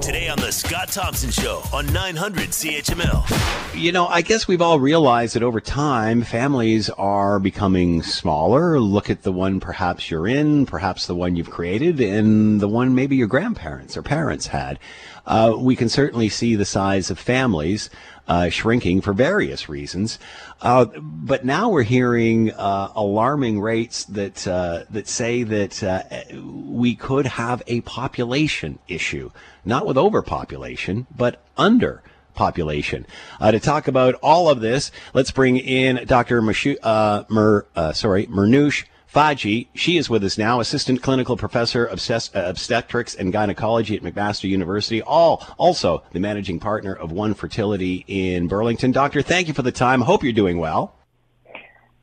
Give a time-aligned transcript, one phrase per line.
[0.00, 3.74] Today on The Scott Thompson Show on 900 CHML.
[3.74, 8.78] You know, I guess we've all realized that over time, families are becoming smaller.
[8.78, 12.94] Look at the one perhaps you're in, perhaps the one you've created, and the one
[12.94, 14.78] maybe your grandparents or parents had.
[15.26, 17.88] Uh, we can certainly see the size of families
[18.26, 20.18] uh, shrinking for various reasons.
[20.60, 26.02] Uh, but now we're hearing uh, alarming rates that uh, that say that uh,
[26.42, 29.30] we could have a population issue,
[29.64, 32.02] not with overpopulation, but under
[32.34, 33.06] population.
[33.40, 36.42] Uh, to talk about all of this, let's bring in Dr.
[36.42, 38.84] Mashu, uh, Mer, uh, sorry, Mehrnoosh
[39.14, 39.68] Faghih.
[39.74, 42.00] She is with us now, assistant clinical professor of
[42.34, 48.48] obstetrics and gynecology at McMaster University, all also the managing partner of One Fertility in
[48.48, 48.90] Burlington.
[48.90, 50.00] Doctor, thank you for the time.
[50.00, 50.96] Hope you're doing well.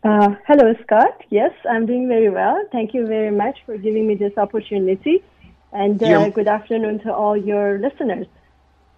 [0.05, 1.21] Uh, hello, Scott.
[1.29, 2.65] Yes, I'm doing very well.
[2.71, 5.21] Thank you very much for giving me this opportunity.
[5.73, 8.25] And uh, good afternoon to all your listeners.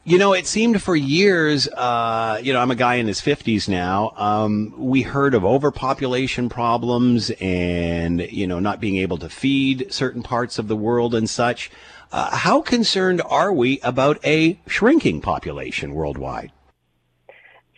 [0.05, 3.69] You know, it seemed for years, uh, you know, I'm a guy in his 50s
[3.69, 4.11] now.
[4.17, 10.21] Um, we heard of overpopulation problems and, you know, not being able to feed certain
[10.21, 11.71] parts of the world and such.
[12.11, 16.51] Uh, how concerned are we about a shrinking population worldwide?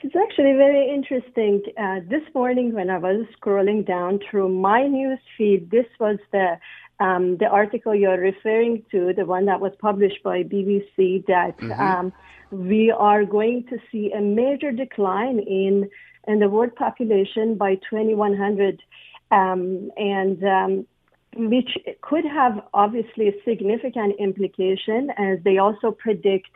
[0.02, 1.62] It's actually very interesting.
[1.78, 6.58] Uh, this morning, when I was scrolling down through my news feed, this was the
[7.00, 11.72] um, the article you're referring to, the one that was published by BBC, that mm-hmm.
[11.72, 12.14] um,
[12.56, 15.90] we are going to see a major decline in
[16.28, 18.82] in the world population by 2100,
[19.30, 20.88] um, and um,
[21.36, 26.50] which could have obviously a significant implication, as they also predict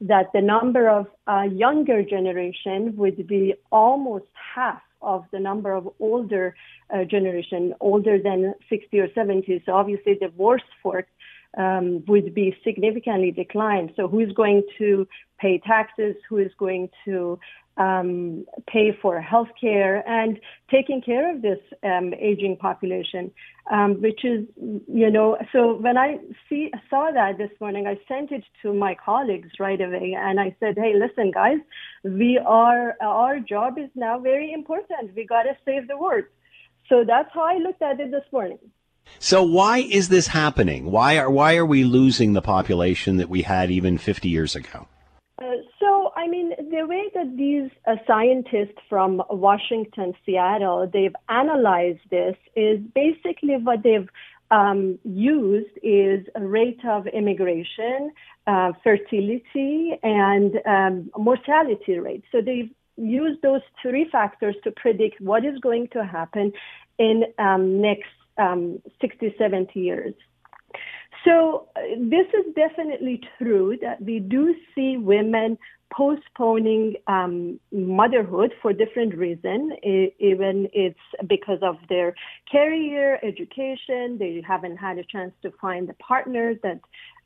[0.00, 5.88] that the number of uh, younger generation would be almost half of the number of
[6.00, 6.56] older
[6.92, 9.62] uh, generation, older than 60 or 70.
[9.64, 11.04] So obviously the workforce
[11.56, 13.92] um, would be significantly declined.
[13.96, 15.06] So who is going to
[15.38, 16.16] pay taxes?
[16.28, 17.38] Who is going to
[17.76, 20.38] um, pay for health care and
[20.70, 23.30] taking care of this um, aging population,
[23.70, 24.46] um, which is,
[24.86, 28.94] you know, so when I see saw that this morning, I sent it to my
[28.94, 31.58] colleagues right away, and I said, "Hey, listen, guys,
[32.04, 35.14] we are our job is now very important.
[35.16, 36.24] We got to save the world."
[36.88, 38.58] So that's how I looked at it this morning.
[39.18, 40.90] So why is this happening?
[40.90, 44.86] Why are why are we losing the population that we had even 50 years ago?
[45.40, 45.46] Uh,
[45.80, 52.36] so, I mean, the way that these uh, scientists from Washington, Seattle, they've analyzed this
[52.54, 54.08] is basically what they've
[54.50, 58.12] um, used is a rate of immigration,
[58.46, 62.24] uh, fertility, and um, mortality rate.
[62.30, 66.52] So they've used those three factors to predict what is going to happen
[66.98, 70.14] in um, next um, 60, 70 years.
[71.24, 75.56] So uh, this is definitely true that we do see women
[75.92, 79.72] postponing um, motherhood for different reasons.
[79.82, 82.14] Even it's because of their
[82.50, 86.80] career, education, they haven't had a chance to find a partner that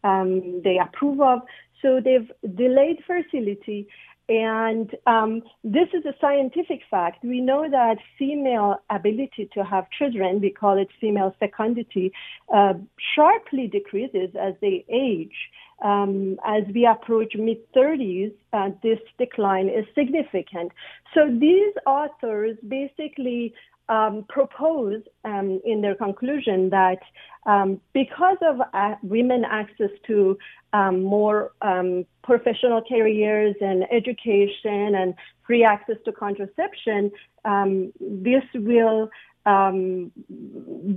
[0.04, 1.40] um, they approve of.
[1.82, 3.88] So they've delayed fertility.
[4.28, 7.24] And um, this is a scientific fact.
[7.24, 12.12] We know that female ability to have children, we call it female fecundity,
[12.54, 12.74] uh,
[13.14, 15.34] sharply decreases as they age.
[15.82, 20.72] Um, as we approach mid 30s, uh, this decline is significant.
[21.14, 23.54] So these authors basically
[23.88, 26.98] um, propose um, in their conclusion that
[27.46, 30.38] um, because of uh, women access to
[30.72, 35.14] um, more um, professional careers and education and
[35.46, 37.10] free access to contraception,
[37.44, 39.10] um, this will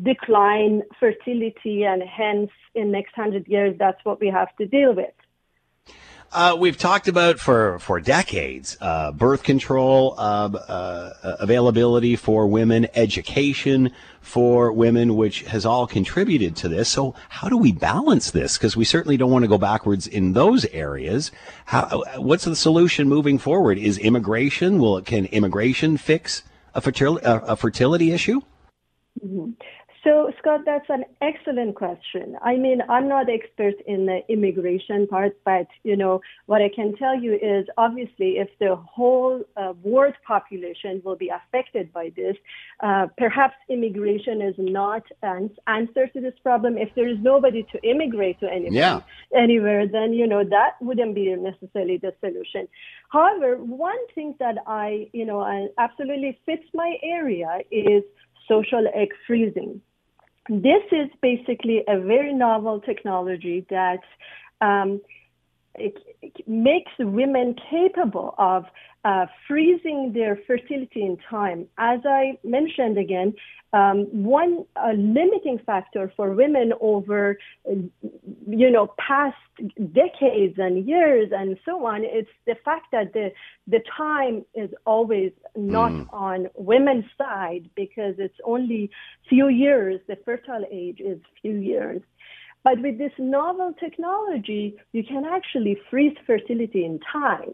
[0.03, 5.13] decline fertility and hence in next hundred years that's what we have to deal with.
[6.33, 12.87] Uh, we've talked about for for decades uh, birth control uh, uh, availability for women,
[12.95, 16.87] education for women, which has all contributed to this.
[16.87, 18.57] So, how do we balance this?
[18.57, 21.31] Because we certainly don't want to go backwards in those areas.
[21.65, 23.77] How, what's the solution moving forward?
[23.77, 24.79] Is immigration?
[24.79, 26.43] Will can immigration fix
[26.73, 28.39] a fertility a fertility issue?
[29.21, 29.51] Mm-hmm.
[30.03, 32.35] So, Scott, that's an excellent question.
[32.41, 36.95] I mean, I'm not expert in the immigration part, but you know what I can
[36.95, 42.35] tell you is obviously if the whole uh, world population will be affected by this,
[42.79, 46.79] uh, perhaps immigration is not an answer to this problem.
[46.79, 49.01] If there is nobody to immigrate to anywhere, yeah.
[49.35, 52.67] anywhere, then you know that wouldn't be necessarily the solution.
[53.09, 58.03] However, one thing that I, you know, absolutely fits my area is
[58.47, 59.79] social egg freezing.
[60.49, 63.99] This is basically a very novel technology that
[64.59, 65.01] um,
[65.75, 68.65] it, it makes women capable of
[69.03, 71.67] uh, freezing their fertility in time.
[71.77, 73.33] As I mentioned again,
[73.73, 77.37] um, one uh, limiting factor for women over,
[77.69, 77.75] uh,
[78.47, 79.37] you know, past
[79.93, 83.31] decades and years and so on, it's the fact that the
[83.67, 86.13] the time is always not mm.
[86.13, 88.91] on women's side because it's only
[89.29, 90.01] few years.
[90.07, 92.01] The fertile age is few years.
[92.63, 97.53] But with this novel technology, you can actually freeze fertility in time.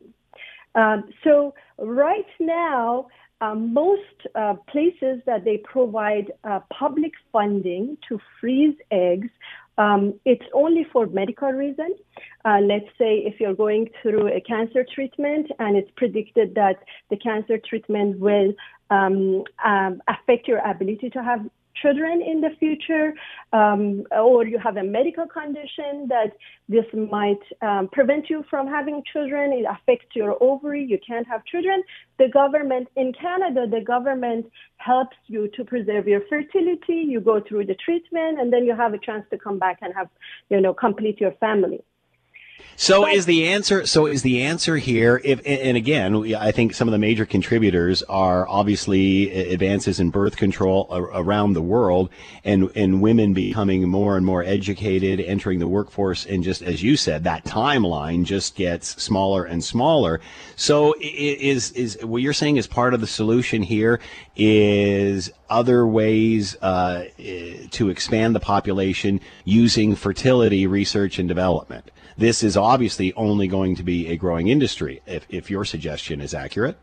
[0.75, 3.07] Um, so right now,
[3.39, 4.01] um, most
[4.35, 9.29] uh, places that they provide uh, public funding to freeze eggs,
[9.77, 11.97] um, it's only for medical reasons.
[12.45, 16.77] Uh, let's say if you're going through a cancer treatment and it's predicted that
[17.11, 18.53] the cancer treatment will
[18.89, 21.45] um, um, affect your ability to have
[21.81, 23.13] children in the future,
[23.53, 26.31] um, or you have a medical condition that
[26.69, 31.45] this might um, prevent you from having children, it affects your ovary, you can't have
[31.45, 31.83] children.
[32.19, 34.45] The government in Canada, the government
[34.77, 37.05] helps you to preserve your fertility.
[37.07, 39.93] You go through the treatment, and then you have a chance to come back and
[39.93, 40.09] have,
[40.49, 41.83] you know, complete your family.
[42.79, 43.87] So but, is the answer?
[43.87, 45.19] So is the answer here?
[45.23, 50.37] If and again, I think some of the major contributors are obviously advances in birth
[50.37, 52.11] control around the world,
[52.43, 56.97] and and women becoming more and more educated, entering the workforce, and just as you
[56.97, 60.21] said, that timeline just gets smaller and smaller.
[60.55, 63.99] So is is what you're saying is part of the solution here
[64.35, 67.05] is other ways uh,
[67.71, 73.83] to expand the population using fertility research and development this is obviously only going to
[73.83, 76.77] be a growing industry if, if your suggestion is accurate.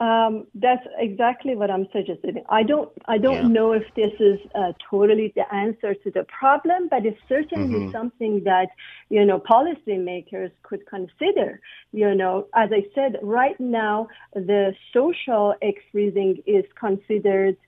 [0.00, 2.42] Um, that's exactly what I'm suggesting.
[2.48, 3.48] I don't, I don't yeah.
[3.48, 7.92] know if this is uh, totally the answer to the problem, but it's certainly mm-hmm.
[7.92, 8.68] something that
[9.10, 11.60] you know policymakers could consider.
[11.92, 17.58] You know, as I said, right now the social egg freezing is considered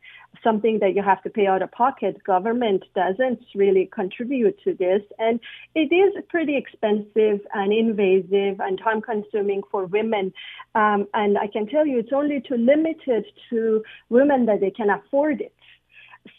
[0.43, 2.23] something that you have to pay out of pocket.
[2.25, 5.03] Government doesn't really contribute to this.
[5.19, 5.41] And
[5.75, 10.33] it is pretty expensive and invasive and time consuming for women.
[10.75, 14.91] Um, and I can tell you it's only too limited to women that they can
[14.91, 15.55] afford it.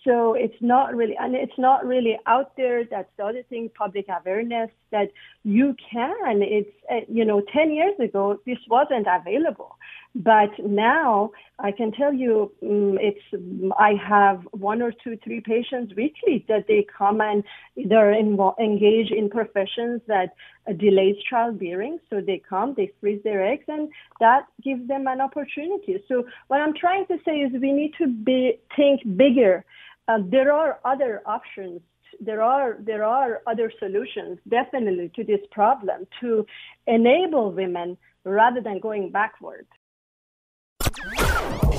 [0.05, 2.83] So it's not really, and it's not really out there.
[2.85, 5.11] That's the other thing, public awareness that
[5.43, 6.41] you can.
[6.41, 9.75] It's, uh, you know, 10 years ago, this wasn't available.
[10.15, 15.93] But now I can tell you, um, it's I have one or two, three patients
[15.95, 17.43] weekly that they come and
[17.75, 20.35] they're invo- engaged in professions that
[20.77, 21.97] delays childbearing.
[22.11, 23.89] So they come, they freeze their eggs, and
[24.19, 26.03] that gives them an opportunity.
[26.07, 29.65] So what I'm trying to say is we need to be think bigger.
[30.07, 31.81] Uh, there are other options
[32.19, 36.45] there are there are other solutions definitely to this problem to
[36.85, 39.65] enable women rather than going backward.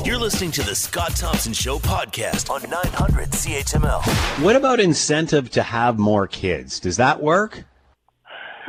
[0.04, 4.02] You're listening to the Scott Thompson Show podcast on 900 CHML.
[4.44, 6.78] What about incentive to have more kids?
[6.78, 7.64] Does that work?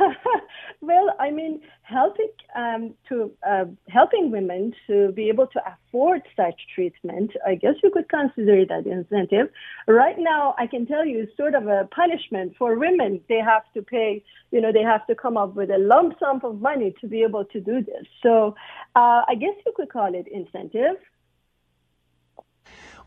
[0.80, 6.58] well, I mean, helping um, to uh, helping women to be able to afford such
[6.74, 9.50] treatment, I guess you could consider that incentive.
[9.86, 13.20] Right now, I can tell you, it's sort of a punishment for women.
[13.28, 16.40] They have to pay, you know, they have to come up with a lump sum
[16.44, 18.06] of money to be able to do this.
[18.22, 18.54] So,
[18.94, 20.96] uh, I guess you could call it incentive.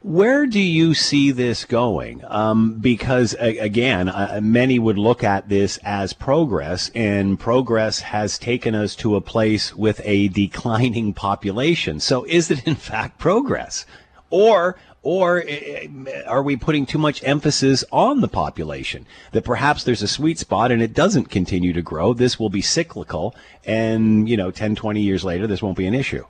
[0.01, 2.23] Where do you see this going?
[2.25, 8.75] Um, because again, uh, many would look at this as progress, and progress has taken
[8.75, 11.99] us to a place with a declining population.
[11.99, 13.85] So, is it in fact progress,
[14.29, 19.83] or or eh, eh, are we putting too much emphasis on the population that perhaps
[19.83, 22.13] there's a sweet spot and it doesn't continue to grow?
[22.13, 25.93] This will be cyclical, and you know, 10, 20 years later, this won't be an
[25.93, 26.23] issue.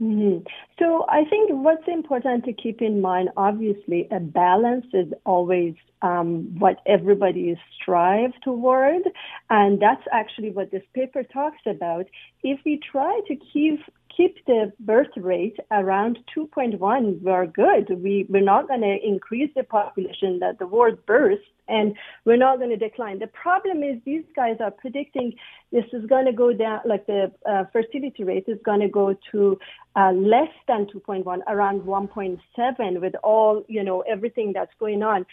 [0.00, 0.46] Mm-hmm.
[0.78, 6.56] So I think what's important to keep in mind, obviously, a balance is always um,
[6.58, 9.02] what everybody strive toward,
[9.50, 12.06] and that's actually what this paper talks about.
[12.44, 13.80] If we try to keep
[14.16, 18.02] keep the birth rate around 2.1, we're good.
[18.02, 21.94] We, we're not going to increase the population that the world births, and
[22.24, 23.18] we're not going to decline.
[23.18, 25.34] The problem is these guys are predicting
[25.70, 29.14] this is going to go down, like the uh, fertility rate is going to go
[29.32, 29.58] to
[29.96, 35.26] uh, less than 2.1, around 1.7 with all, you know, everything that's going on.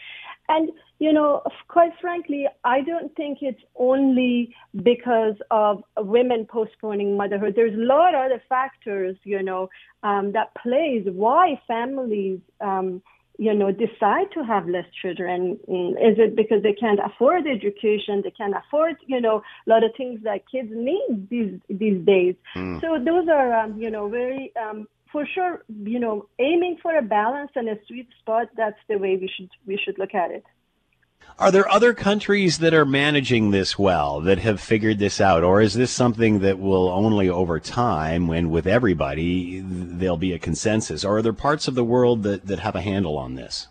[0.48, 7.54] And, you know, quite frankly, I don't think it's only because of women postponing motherhood.
[7.56, 9.70] There's a lot of other factors, you know,
[10.02, 13.02] um, that plays why families, um,
[13.38, 15.58] you know, decide to have less children?
[15.68, 18.22] Mm, is it because they can't afford education?
[18.22, 22.34] They can't afford, you know, a lot of things that kids need these these days.
[22.54, 22.80] Mm.
[22.80, 27.02] So those are, um, you know, very um, for sure, you know, aiming for a
[27.02, 28.48] balance and a sweet spot.
[28.56, 30.44] That's the way we should we should look at it.
[31.38, 35.42] Are there other countries that are managing this well, that have figured this out?
[35.42, 40.38] Or is this something that will only over time, when with everybody, there'll be a
[40.38, 41.04] consensus?
[41.04, 43.68] Or are there parts of the world that, that have a handle on this?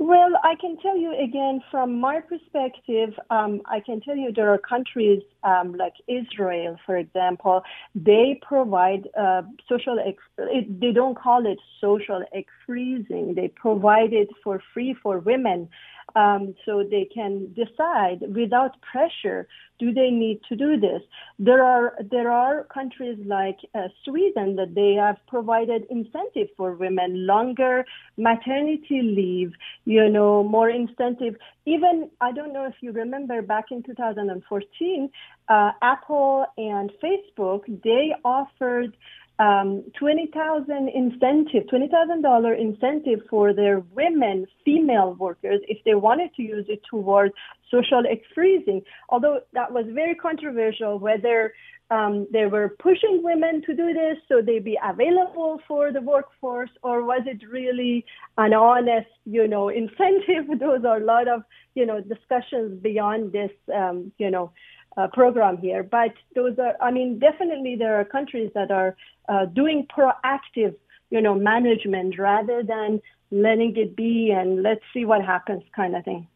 [0.00, 4.48] Well, I can tell you again from my perspective, um, I can tell you there
[4.48, 7.62] are countries um, like Israel, for example,
[7.94, 13.34] they provide uh, social, ex- they don't call it social egg freezing.
[13.34, 15.68] They provide it for free for women
[16.16, 19.48] um, so they can decide without pressure
[19.80, 21.00] do they need to do this?
[21.38, 27.26] There are there are countries like uh, Sweden that they have provided incentive for women
[27.26, 27.86] longer
[28.18, 29.52] maternity leave
[29.86, 31.34] you know more incentive.
[31.64, 35.10] Even I don't know if you remember back in 2014
[35.48, 38.96] uh, Apple and Facebook they offered
[39.40, 46.66] um, 20,000 incentive, $20,000 incentive for their women, female workers, if they wanted to use
[46.68, 47.32] it towards
[47.70, 48.02] social
[48.34, 48.82] freezing.
[49.08, 51.54] Although that was very controversial, whether
[51.90, 56.70] um, they were pushing women to do this so they'd be available for the workforce,
[56.82, 58.04] or was it really
[58.36, 60.60] an honest, you know, incentive?
[60.60, 61.44] Those are a lot of,
[61.74, 64.52] you know, discussions beyond this, um, you know,
[64.96, 65.82] uh, program here.
[65.82, 68.96] But those are, I mean, definitely there are countries that are
[69.28, 70.74] uh, doing proactive,
[71.10, 76.04] you know, management rather than letting it be and let's see what happens kind of
[76.04, 76.26] thing.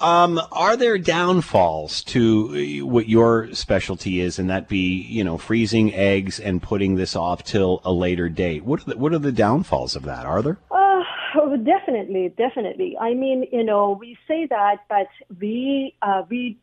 [0.00, 5.92] Um, are there downfalls to what your specialty is, and that be you know freezing
[5.92, 8.64] eggs and putting this off till a later date?
[8.64, 10.24] What are the, what are the downfalls of that?
[10.24, 10.58] Are there?
[11.40, 12.96] Oh, definitely, definitely.
[13.00, 15.06] I mean, you know, we say that, but
[15.38, 16.58] we uh, we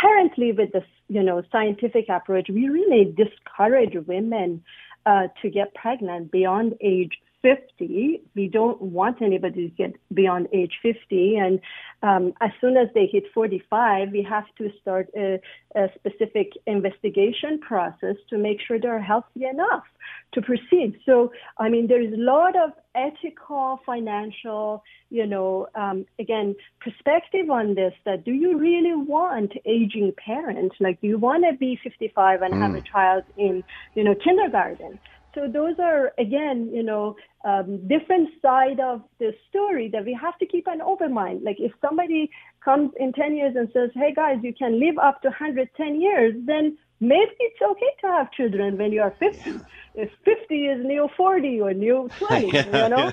[0.00, 4.64] currently with this you know scientific approach, we really discourage women
[5.06, 8.22] uh, to get pregnant beyond age 50.
[8.34, 11.36] We don't want anybody to get beyond age 50.
[11.36, 11.60] And
[12.02, 15.40] um, as soon as they hit 45, we have to start a,
[15.74, 19.84] a, specific investigation process to make sure they're healthy enough
[20.32, 20.98] to proceed.
[21.04, 27.50] So, I mean, there is a lot of ethical, financial, you know, um, again, perspective
[27.50, 30.76] on this that do you really want aging parents?
[30.80, 32.60] Like, do you want to be 55 and mm.
[32.60, 34.98] have a child in, you know, kindergarten?
[35.34, 40.38] So those are again, you know, um, different side of the story that we have
[40.38, 41.42] to keep an open mind.
[41.42, 42.30] Like if somebody
[42.64, 46.34] comes in 10 years and says, "Hey guys, you can live up to 110 years,"
[46.44, 49.60] then maybe it's okay to have children when you are 50.
[49.94, 53.12] If 50 is new 40 or new 20, you know.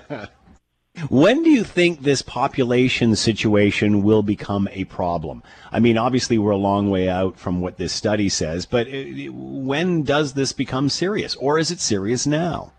[1.08, 5.44] When do you think this population situation will become a problem?
[5.72, 9.32] I mean, obviously, we're a long way out from what this study says, but uh,
[9.32, 12.74] when does this become serious, or is it serious now?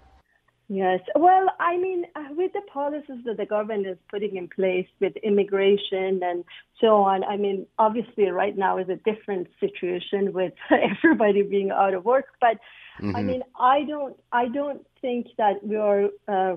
[0.68, 1.00] Yes.
[1.16, 5.16] Well, I mean, uh, with the policies that the government is putting in place with
[5.16, 6.44] immigration and
[6.80, 11.94] so on, I mean, obviously, right now is a different situation with everybody being out
[11.94, 12.26] of work.
[12.40, 12.58] But
[13.00, 13.16] mm-hmm.
[13.16, 16.56] I mean, I don't, I don't think that we are uh,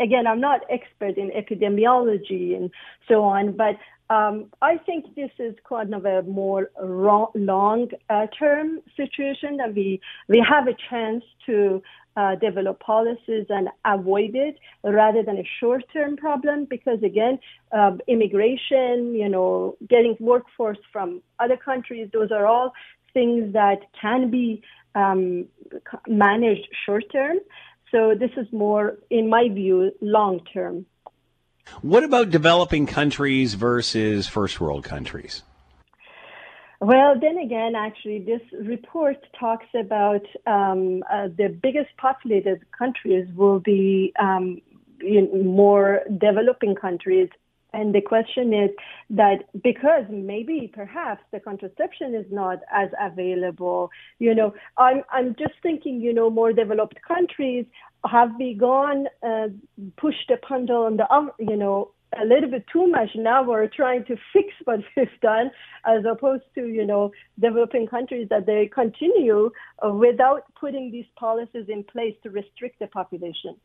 [0.00, 2.70] again, I'm not expert in epidemiology and
[3.08, 3.76] so on, but
[4.10, 8.26] um, I think this is kind of a more long uh,
[8.96, 11.80] situation that we, we have a chance to
[12.16, 17.38] uh, develop policies and avoid it rather than a short term problem because again,
[17.70, 22.72] uh, immigration, you know, getting workforce from other countries, those are all
[23.14, 24.60] things that can be
[24.96, 25.46] um,
[26.08, 27.36] managed short term.
[27.90, 30.86] So this is more, in my view, long term.
[31.82, 35.42] What about developing countries versus first world countries?
[36.80, 43.60] Well, then again, actually, this report talks about um, uh, the biggest populated countries will
[43.60, 44.62] be um,
[45.44, 47.28] more developing countries
[47.72, 48.70] and the question is
[49.10, 55.54] that because maybe perhaps the contraception is not as available, you know, I'm, I'm just
[55.62, 57.66] thinking, you know, more developed countries
[58.10, 59.48] have begun uh,
[59.96, 63.10] pushed the pendulum, on the, you know, a little bit too much.
[63.14, 65.50] Now we're trying to fix what we've done
[65.86, 69.50] as opposed to, you know, developing countries that they continue
[69.84, 73.56] uh, without putting these policies in place to restrict the population.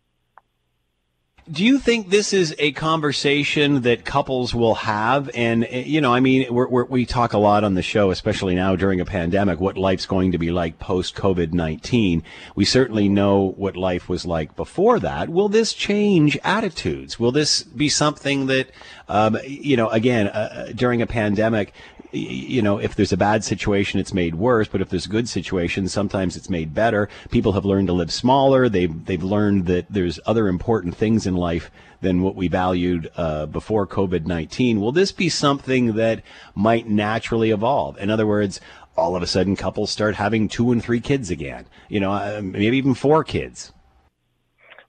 [1.52, 5.30] Do you think this is a conversation that couples will have?
[5.36, 8.10] And, eh, you know, I mean, we're, we're, we talk a lot on the show,
[8.10, 12.24] especially now during a pandemic, what life's going to be like post COVID 19.
[12.56, 15.30] We certainly know what life was like before that.
[15.30, 17.20] Will this change attitudes?
[17.20, 18.72] Will this be something that,
[19.08, 21.74] um, you know, again, uh, uh during a pandemic,
[22.12, 24.68] you know, if there's a bad situation, it's made worse.
[24.68, 27.10] But if there's a good situation, sometimes it's made better.
[27.30, 28.70] People have learned to live smaller.
[28.70, 31.72] They've, they've learned that there's other important things in life
[32.02, 34.80] than what we valued uh, before COVID 19.
[34.80, 36.22] Will this be something that
[36.54, 37.98] might naturally evolve?
[38.00, 38.62] In other words,
[38.98, 42.42] all of a sudden couples start having two and three kids again, you know, uh,
[42.44, 43.74] maybe even four kids.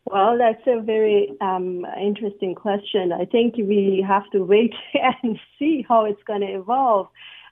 [0.09, 3.13] Well, that's a very um, interesting question.
[3.13, 4.73] I think we have to wait
[5.23, 7.09] and see how it's going to evolve.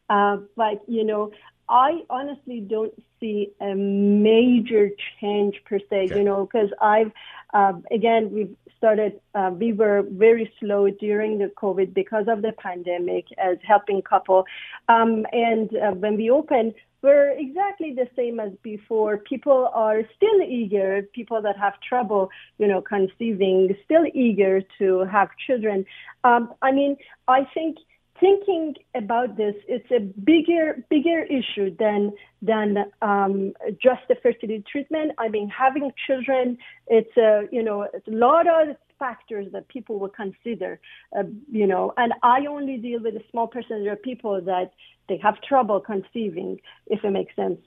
[0.09, 1.33] Uh, but, you know,
[1.69, 6.19] I honestly don't see a major change per se, okay.
[6.19, 7.11] you know, because I've,
[7.55, 12.53] uh, again, we've started, uh, we were very slow during the COVID because of the
[12.53, 14.45] pandemic as helping couple.
[14.89, 19.19] Um, and uh, when we opened, we're exactly the same as before.
[19.19, 25.29] People are still eager, people that have trouble, you know, conceiving, still eager to have
[25.47, 25.85] children.
[26.25, 26.97] Um, I mean,
[27.29, 27.77] I think
[28.21, 33.53] thinking about this, it's a bigger, bigger issue than than um,
[33.83, 35.13] just the fertility treatment.
[35.19, 39.99] I mean, having children, it's a you know, it's a lot of factors that people
[39.99, 40.79] will consider,
[41.19, 44.73] uh, you know, and I only deal with a small percentage of people that
[45.09, 47.61] they have trouble conceiving, if it makes sense.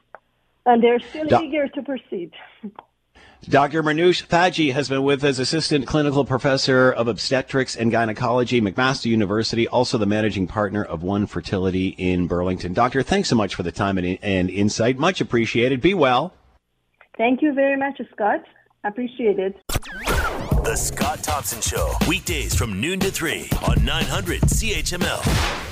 [0.65, 2.31] And they're still eager to proceed.
[3.45, 3.81] Dr.
[3.81, 9.67] Mehrnoosh Faghih has been with us, assistant clinical professor of obstetrics and gynecology, McMaster University,
[9.69, 12.73] also the managing partner of One Fertility in Burlington.
[12.73, 14.97] Doctor, thanks so much for the time and, and insight.
[14.97, 15.79] Much appreciated.
[15.79, 16.33] Be well.
[17.17, 18.43] Thank you very much, Scott.
[18.83, 19.55] Appreciate it.
[19.69, 25.63] The Scott Thompson Show, weekdays from noon to 3 on 900 CHML.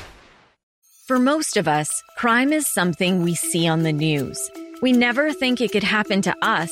[1.07, 4.39] For most of us, crime is something we see on the news.
[4.81, 6.71] We never think it could happen to us